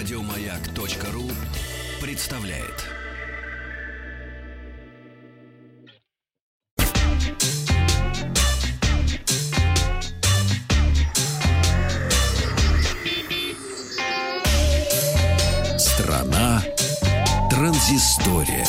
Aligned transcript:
Радиомаяк.ру 0.00 1.30
представляет. 2.00 2.86
Страна 15.78 16.62
транзистория. 17.50 18.66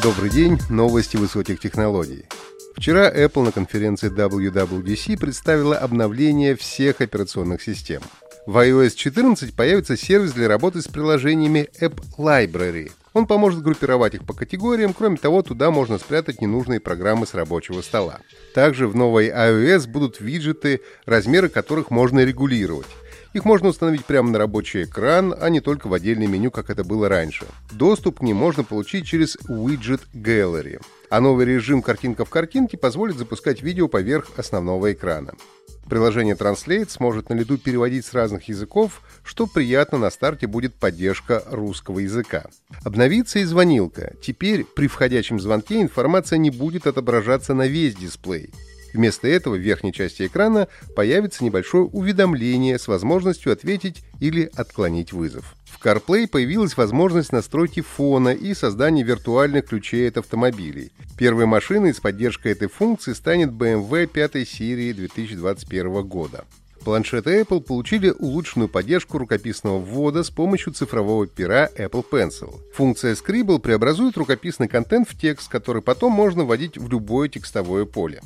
Добрый 0.00 0.30
день, 0.30 0.60
новости 0.70 1.16
высоких 1.16 1.58
технологий. 1.58 2.26
Вчера 2.76 3.10
Apple 3.12 3.42
на 3.42 3.50
конференции 3.50 4.12
WWDC 4.12 5.18
представила 5.18 5.76
обновление 5.76 6.54
всех 6.54 7.00
операционных 7.00 7.62
систем. 7.62 8.00
В 8.46 8.58
iOS 8.58 8.94
14 8.94 9.56
появится 9.56 9.96
сервис 9.96 10.32
для 10.32 10.48
работы 10.48 10.82
с 10.82 10.86
приложениями 10.86 11.70
App 11.80 11.98
Library. 12.18 12.92
Он 13.14 13.26
поможет 13.26 13.62
группировать 13.62 14.14
их 14.14 14.26
по 14.26 14.34
категориям, 14.34 14.92
кроме 14.92 15.16
того, 15.16 15.40
туда 15.42 15.70
можно 15.70 15.96
спрятать 15.96 16.42
ненужные 16.42 16.78
программы 16.78 17.26
с 17.26 17.32
рабочего 17.32 17.80
стола. 17.80 18.18
Также 18.54 18.86
в 18.86 18.94
новой 18.94 19.30
iOS 19.30 19.88
будут 19.88 20.20
виджеты, 20.20 20.82
размеры 21.06 21.48
которых 21.48 21.90
можно 21.90 22.22
регулировать. 22.22 22.88
Их 23.34 23.44
можно 23.44 23.68
установить 23.68 24.04
прямо 24.04 24.30
на 24.30 24.38
рабочий 24.38 24.84
экран, 24.84 25.34
а 25.38 25.50
не 25.50 25.60
только 25.60 25.88
в 25.88 25.92
отдельное 25.92 26.28
меню, 26.28 26.52
как 26.52 26.70
это 26.70 26.84
было 26.84 27.08
раньше. 27.08 27.46
Доступ 27.72 28.20
к 28.20 28.22
ним 28.22 28.36
можно 28.36 28.62
получить 28.62 29.06
через 29.06 29.36
Widget 29.48 30.02
Gallery. 30.14 30.80
А 31.10 31.20
новый 31.20 31.44
режим 31.44 31.82
«Картинка 31.82 32.24
в 32.24 32.30
картинке» 32.30 32.78
позволит 32.78 33.18
запускать 33.18 33.60
видео 33.60 33.88
поверх 33.88 34.30
основного 34.36 34.92
экрана. 34.92 35.34
Приложение 35.90 36.36
Translate 36.36 36.88
сможет 36.88 37.28
на 37.28 37.34
лету 37.34 37.58
переводить 37.58 38.06
с 38.06 38.14
разных 38.14 38.48
языков, 38.48 39.02
что 39.24 39.48
приятно 39.48 39.98
на 39.98 40.10
старте 40.10 40.46
будет 40.46 40.74
поддержка 40.74 41.42
русского 41.50 41.98
языка. 41.98 42.44
Обновится 42.84 43.40
и 43.40 43.44
звонилка. 43.44 44.14
Теперь 44.22 44.64
при 44.64 44.86
входящем 44.86 45.40
звонке 45.40 45.82
информация 45.82 46.38
не 46.38 46.50
будет 46.50 46.86
отображаться 46.86 47.52
на 47.52 47.66
весь 47.66 47.96
дисплей. 47.96 48.50
Вместо 48.94 49.26
этого 49.26 49.56
в 49.56 49.58
верхней 49.58 49.92
части 49.92 50.26
экрана 50.26 50.68
появится 50.94 51.42
небольшое 51.42 51.84
уведомление 51.84 52.78
с 52.78 52.86
возможностью 52.86 53.52
ответить 53.52 54.04
или 54.20 54.48
отклонить 54.54 55.12
вызов. 55.12 55.56
В 55.64 55.84
CarPlay 55.84 56.28
появилась 56.28 56.76
возможность 56.76 57.32
настройки 57.32 57.80
фона 57.80 58.28
и 58.28 58.54
создания 58.54 59.02
виртуальных 59.02 59.66
ключей 59.66 60.08
от 60.08 60.18
автомобилей. 60.18 60.92
Первой 61.18 61.46
машиной 61.46 61.92
с 61.92 61.98
поддержкой 61.98 62.52
этой 62.52 62.68
функции 62.68 63.12
станет 63.14 63.50
BMW 63.50 64.06
5 64.06 64.48
серии 64.48 64.92
2021 64.92 66.02
года. 66.04 66.44
Планшеты 66.84 67.40
Apple 67.40 67.62
получили 67.62 68.10
улучшенную 68.10 68.68
поддержку 68.68 69.16
рукописного 69.16 69.78
ввода 69.78 70.22
с 70.22 70.28
помощью 70.28 70.74
цифрового 70.74 71.26
пера 71.26 71.70
Apple 71.78 72.04
Pencil. 72.10 72.60
Функция 72.74 73.14
Scribble 73.14 73.58
преобразует 73.58 74.18
рукописный 74.18 74.68
контент 74.68 75.08
в 75.08 75.18
текст, 75.18 75.48
который 75.48 75.80
потом 75.80 76.12
можно 76.12 76.44
вводить 76.44 76.76
в 76.76 76.90
любое 76.90 77.30
текстовое 77.30 77.86
поле. 77.86 78.20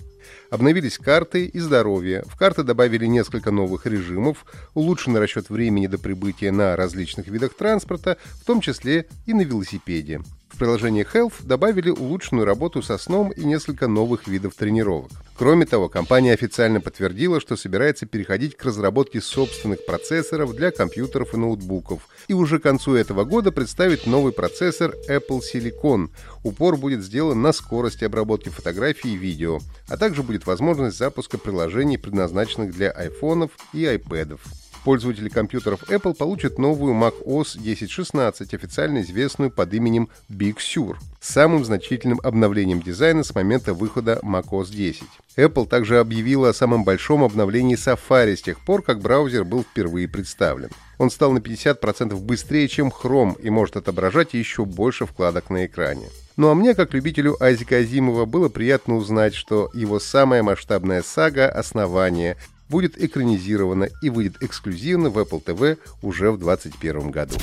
Обновились 0.50 0.98
карты 0.98 1.46
и 1.46 1.60
здоровье. 1.60 2.24
В 2.26 2.36
карты 2.36 2.64
добавили 2.64 3.06
несколько 3.06 3.52
новых 3.52 3.86
режимов, 3.86 4.44
улучшенный 4.74 5.20
расчет 5.20 5.50
времени 5.50 5.86
до 5.86 5.98
прибытия 5.98 6.50
на 6.50 6.74
различных 6.74 7.28
видах 7.28 7.54
транспорта, 7.54 8.16
в 8.42 8.44
том 8.44 8.60
числе 8.60 9.06
и 9.26 9.34
на 9.34 9.42
велосипеде. 9.42 10.20
В 10.48 10.58
приложении 10.58 11.06
Health 11.06 11.44
добавили 11.44 11.90
улучшенную 11.90 12.44
работу 12.44 12.82
со 12.82 12.98
сном 12.98 13.30
и 13.30 13.44
несколько 13.44 13.86
новых 13.86 14.26
видов 14.26 14.54
тренировок. 14.54 15.12
Кроме 15.38 15.66
того, 15.66 15.88
компания 15.88 16.32
официально 16.32 16.80
подтвердила, 16.80 17.40
что 17.40 17.56
собирается 17.56 18.06
переходить 18.06 18.56
к 18.56 18.64
разработке 18.64 19.20
собственных 19.20 19.86
процессоров 19.86 20.52
для 20.56 20.72
компьютеров 20.72 21.32
и 21.32 21.36
ноутбуков, 21.36 22.08
и 22.26 22.34
уже 22.34 22.58
к 22.58 22.64
концу 22.64 22.96
этого 22.96 23.22
года 23.22 23.52
представит 23.52 24.08
новый 24.08 24.32
процессор 24.32 24.96
Apple 25.08 25.40
Silicon. 25.40 26.08
Упор 26.42 26.76
будет 26.76 27.04
сделан 27.04 27.40
на 27.40 27.52
скорости 27.52 28.02
обработки 28.02 28.48
фотографий 28.48 29.14
и 29.14 29.16
видео, 29.16 29.60
а 29.88 29.96
также 29.96 30.24
будет 30.24 30.44
возможность 30.44 30.98
запуска 30.98 31.38
приложений, 31.38 31.98
предназначенных 31.98 32.74
для 32.74 32.90
айфонов 32.90 33.52
и 33.72 33.86
айпэдов. 33.86 34.40
Пользователи 34.88 35.28
компьютеров 35.28 35.82
Apple 35.90 36.14
получат 36.14 36.58
новую 36.58 36.94
macOS 36.94 37.58
10.16, 37.58 38.54
официально 38.54 39.02
известную 39.02 39.50
под 39.50 39.74
именем 39.74 40.08
Big 40.30 40.56
Sur, 40.56 40.96
самым 41.20 41.62
значительным 41.62 42.20
обновлением 42.22 42.80
дизайна 42.80 43.22
с 43.22 43.34
момента 43.34 43.74
выхода 43.74 44.18
macOS 44.22 44.70
10. 44.70 45.02
Apple 45.36 45.68
также 45.68 45.98
объявила 45.98 46.48
о 46.48 46.54
самом 46.54 46.84
большом 46.84 47.22
обновлении 47.22 47.76
Safari 47.76 48.34
с 48.34 48.40
тех 48.40 48.60
пор, 48.60 48.80
как 48.80 49.02
браузер 49.02 49.44
был 49.44 49.62
впервые 49.62 50.08
представлен. 50.08 50.70
Он 50.96 51.10
стал 51.10 51.32
на 51.32 51.38
50% 51.38 52.18
быстрее, 52.18 52.66
чем 52.66 52.88
Chrome 52.88 53.38
и 53.42 53.50
может 53.50 53.76
отображать 53.76 54.32
еще 54.32 54.64
больше 54.64 55.04
вкладок 55.04 55.50
на 55.50 55.66
экране. 55.66 56.08
Ну 56.38 56.48
а 56.48 56.54
мне, 56.54 56.74
как 56.74 56.94
любителю 56.94 57.36
Айзека 57.42 57.76
Азимова, 57.76 58.24
было 58.24 58.48
приятно 58.48 58.96
узнать, 58.96 59.34
что 59.34 59.70
его 59.74 60.00
самая 60.00 60.42
масштабная 60.42 61.02
сага 61.02 61.46
«Основание» 61.46 62.38
будет 62.68 63.02
экранизирована 63.02 63.88
и 64.02 64.10
выйдет 64.10 64.42
эксклюзивно 64.42 65.10
в 65.10 65.18
Apple 65.18 65.42
TV 65.42 65.78
уже 66.02 66.30
в 66.30 66.38
2021 66.38 67.10
году. 67.10 67.36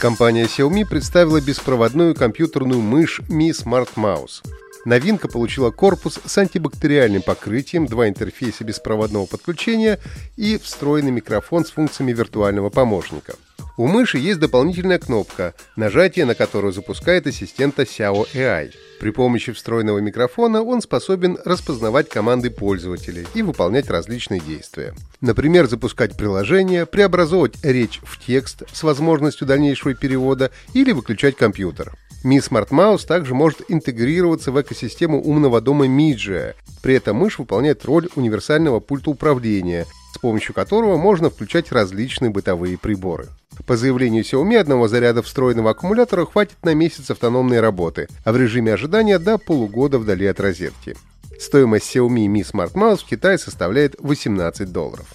Компания 0.00 0.44
Xiaomi 0.44 0.84
представила 0.84 1.40
беспроводную 1.40 2.14
компьютерную 2.14 2.82
мышь 2.82 3.20
Mi 3.28 3.50
Smart 3.50 3.88
Mouse. 3.96 4.42
Новинка 4.84 5.26
получила 5.26 5.70
корпус 5.70 6.20
с 6.24 6.38
антибактериальным 6.38 7.22
покрытием, 7.22 7.86
два 7.86 8.08
интерфейса 8.08 8.62
беспроводного 8.62 9.26
подключения 9.26 9.98
и 10.36 10.58
встроенный 10.58 11.10
микрофон 11.10 11.64
с 11.64 11.70
функциями 11.70 12.12
виртуального 12.12 12.70
помощника. 12.70 13.34
У 13.78 13.88
мыши 13.88 14.16
есть 14.16 14.40
дополнительная 14.40 14.98
кнопка, 14.98 15.52
нажатие 15.76 16.24
на 16.24 16.34
которую 16.34 16.72
запускает 16.72 17.26
ассистента 17.26 17.82
Xiao 17.82 18.26
AI. 18.32 18.72
При 18.98 19.10
помощи 19.10 19.52
встроенного 19.52 19.98
микрофона 19.98 20.62
он 20.62 20.80
способен 20.80 21.36
распознавать 21.44 22.08
команды 22.08 22.48
пользователей 22.48 23.26
и 23.34 23.42
выполнять 23.42 23.90
различные 23.90 24.40
действия. 24.40 24.94
Например, 25.20 25.66
запускать 25.66 26.16
приложение, 26.16 26.86
преобразовывать 26.86 27.62
речь 27.62 28.00
в 28.02 28.18
текст 28.24 28.62
с 28.72 28.82
возможностью 28.82 29.46
дальнейшего 29.46 29.92
перевода 29.92 30.50
или 30.72 30.92
выключать 30.92 31.36
компьютер. 31.36 31.92
Mi 32.24 32.38
Smart 32.38 32.70
Mouse 32.70 33.06
также 33.06 33.34
может 33.34 33.60
интегрироваться 33.68 34.52
в 34.52 34.60
экосистему 34.60 35.22
умного 35.22 35.60
дома 35.60 35.86
Midge. 35.86 36.54
При 36.82 36.94
этом 36.94 37.18
мышь 37.18 37.38
выполняет 37.38 37.84
роль 37.84 38.08
универсального 38.16 38.80
пульта 38.80 39.10
управления, 39.10 39.84
с 40.14 40.18
помощью 40.18 40.54
которого 40.54 40.96
можно 40.96 41.28
включать 41.28 41.72
различные 41.72 42.30
бытовые 42.30 42.78
приборы. 42.78 43.28
По 43.64 43.76
заявлению 43.76 44.22
Xiaomi, 44.22 44.56
одного 44.56 44.88
заряда 44.88 45.22
встроенного 45.22 45.70
аккумулятора 45.70 46.26
хватит 46.26 46.58
на 46.62 46.74
месяц 46.74 47.10
автономной 47.10 47.60
работы, 47.60 48.08
а 48.24 48.32
в 48.32 48.36
режиме 48.36 48.74
ожидания 48.74 49.18
до 49.18 49.38
полугода 49.38 49.98
вдали 49.98 50.26
от 50.26 50.40
розетки. 50.40 50.96
Стоимость 51.38 51.94
Xiaomi 51.94 52.26
Mi 52.26 52.42
Smart 52.42 52.74
Mouse 52.74 52.98
в 52.98 53.06
Китае 53.06 53.38
составляет 53.38 53.96
18 53.98 54.70
долларов. 54.72 55.06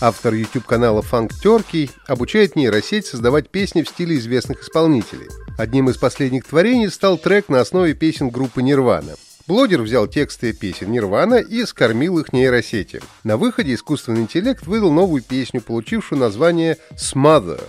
Автор 0.00 0.34
YouTube-канала 0.34 1.04
Funk 1.08 1.30
Turkey 1.40 1.88
обучает 2.08 2.56
нейросеть 2.56 3.06
создавать 3.06 3.48
песни 3.48 3.82
в 3.82 3.88
стиле 3.88 4.18
известных 4.18 4.64
исполнителей. 4.64 5.28
Одним 5.56 5.88
из 5.88 5.98
последних 5.98 6.46
творений 6.46 6.90
стал 6.90 7.16
трек 7.16 7.48
на 7.48 7.60
основе 7.60 7.94
песен 7.94 8.30
группы 8.30 8.60
Nirvana. 8.60 9.16
Блогер 9.50 9.82
взял 9.82 10.06
тексты 10.06 10.52
песен 10.52 10.92
Нирвана 10.92 11.34
и 11.34 11.64
скормил 11.64 12.20
их 12.20 12.32
нейросети. 12.32 13.00
На 13.24 13.36
выходе 13.36 13.74
искусственный 13.74 14.20
интеллект 14.20 14.64
выдал 14.64 14.92
новую 14.92 15.24
песню, 15.24 15.60
получившую 15.60 16.20
название 16.20 16.76
«Smother». 16.92 17.60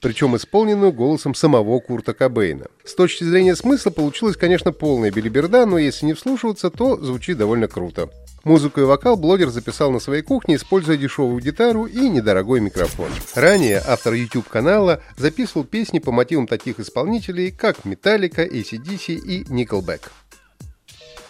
причем 0.00 0.34
исполненную 0.34 0.90
голосом 0.90 1.36
самого 1.36 1.78
Курта 1.78 2.12
Кобейна. 2.12 2.66
С 2.84 2.92
точки 2.96 3.22
зрения 3.22 3.54
смысла 3.54 3.90
получилась, 3.90 4.36
конечно, 4.36 4.72
полная 4.72 5.12
билиберда, 5.12 5.64
но 5.64 5.78
если 5.78 6.06
не 6.06 6.14
вслушиваться, 6.14 6.70
то 6.70 6.96
звучит 6.96 7.38
довольно 7.38 7.68
круто. 7.68 8.10
Музыку 8.42 8.80
и 8.80 8.84
вокал 8.84 9.16
блогер 9.16 9.50
записал 9.50 9.92
на 9.92 10.00
своей 10.00 10.22
кухне, 10.22 10.56
используя 10.56 10.96
дешевую 10.96 11.40
гитару 11.40 11.84
и 11.84 12.08
недорогой 12.08 12.58
микрофон. 12.58 13.10
Ранее 13.36 13.80
автор 13.86 14.14
YouTube-канала 14.14 15.02
записывал 15.16 15.62
песни 15.62 16.00
по 16.00 16.10
мотивам 16.10 16.48
таких 16.48 16.80
исполнителей, 16.80 17.52
как 17.52 17.84
Metallica, 17.84 18.44
ACDC 18.44 19.14
и 19.14 19.44
Nickelback. 19.44 20.00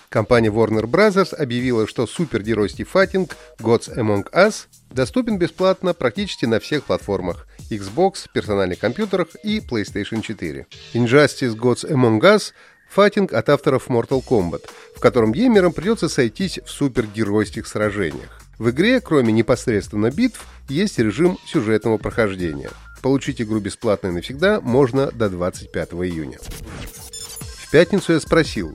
Компания 0.09 0.49
Warner 0.49 0.85
Bros. 0.85 1.35
объявила, 1.35 1.87
что 1.87 2.07
супергеройский 2.07 2.85
файтинг 2.85 3.37
Gods 3.59 3.95
Among 3.95 4.31
Us 4.33 4.67
доступен 4.91 5.39
бесплатно 5.39 5.93
практически 5.93 6.47
на 6.47 6.61
всех 6.61 6.85
платформах 6.85 7.47
Xbox, 7.71 8.27
персональных 8.33 8.79
компьютерах 8.79 9.29
и 9.43 9.61
PlayStation 9.61 10.23
4. 10.23 10.67
Injustice 10.95 11.55
Gods 11.55 11.91
Among 11.91 12.21
Us 12.21 12.53
файтинг 12.89 13.35
от 13.35 13.51
авторов 13.51 13.89
Mortal 13.89 14.25
Kombat, 14.27 14.63
в 14.97 15.01
котором 15.01 15.33
геймерам 15.33 15.73
придется 15.73 16.09
сойтись 16.09 16.59
в 16.65 16.71
супергеройских 16.71 17.67
сражениях. 17.67 18.41
В 18.59 18.71
игре, 18.71 19.01
кроме 19.01 19.33
непосредственно 19.33 20.11
битв, 20.11 20.45
есть 20.69 20.99
режим 20.99 21.39
сюжетного 21.47 21.99
прохождения. 21.99 22.71
Получить 23.03 23.41
игру 23.41 23.61
бесплатно 23.61 24.09
и 24.09 24.13
навсегда 24.13 24.61
можно 24.61 25.13
до 25.13 25.29
25 25.29 25.93
июня. 25.93 26.39
В 26.41 27.71
пятницу 27.71 28.15
я 28.15 28.21
спросил, 28.21 28.75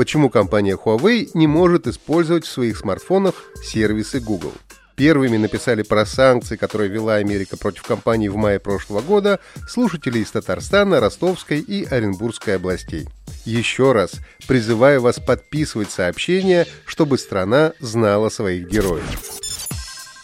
почему 0.00 0.30
компания 0.30 0.78
Huawei 0.82 1.28
не 1.34 1.46
может 1.46 1.86
использовать 1.86 2.46
в 2.46 2.50
своих 2.50 2.78
смартфонах 2.78 3.34
сервисы 3.62 4.18
Google. 4.18 4.54
Первыми 4.96 5.36
написали 5.36 5.82
про 5.82 6.06
санкции, 6.06 6.56
которые 6.56 6.88
вела 6.88 7.16
Америка 7.16 7.58
против 7.58 7.82
компании 7.82 8.28
в 8.28 8.36
мае 8.36 8.58
прошлого 8.60 9.02
года 9.02 9.40
слушатели 9.68 10.20
из 10.20 10.30
Татарстана, 10.30 11.00
Ростовской 11.00 11.58
и 11.58 11.84
Оренбургской 11.84 12.56
областей. 12.56 13.10
Еще 13.44 13.92
раз 13.92 14.12
призываю 14.48 15.02
вас 15.02 15.18
подписывать 15.18 15.90
сообщения, 15.90 16.66
чтобы 16.86 17.18
страна 17.18 17.74
знала 17.78 18.30
своих 18.30 18.70
героев. 18.70 19.04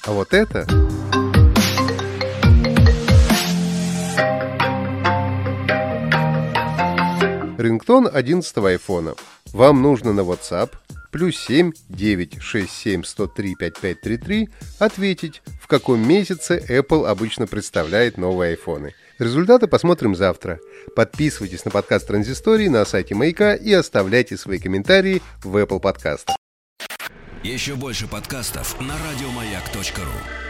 А 0.06 0.12
вот 0.12 0.32
это... 0.32 0.66
Рингтон 7.58 8.08
11 8.10 8.56
айфона. 8.56 9.14
Вам 9.52 9.82
нужно 9.82 10.12
на 10.12 10.20
WhatsApp 10.20 10.70
плюс 11.10 11.36
7 11.38 11.72
967 11.88 13.02
103 13.04 13.54
5533 13.54 14.48
ответить, 14.78 15.42
в 15.60 15.66
каком 15.66 16.06
месяце 16.06 16.62
Apple 16.68 17.06
обычно 17.06 17.46
представляет 17.46 18.18
новые 18.18 18.50
айфоны. 18.50 18.92
Результаты 19.18 19.66
посмотрим 19.66 20.14
завтра. 20.14 20.60
Подписывайтесь 20.94 21.64
на 21.64 21.70
подкаст 21.70 22.06
Транзистории 22.06 22.68
на 22.68 22.84
сайте 22.84 23.14
Маяка 23.14 23.54
и 23.54 23.72
оставляйте 23.72 24.36
свои 24.36 24.58
комментарии 24.58 25.22
в 25.42 25.56
Apple 25.56 25.80
подкастах. 25.80 26.36
Еще 27.42 27.76
больше 27.76 28.06
подкастов 28.08 28.78
на 28.80 28.94
радиомаяк.ру 28.98 30.45